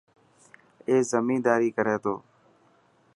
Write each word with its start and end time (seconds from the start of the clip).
اي 0.87 0.95
زميداري 1.11 1.69
ڪري 1.77 1.95
ٿو. 2.03 2.15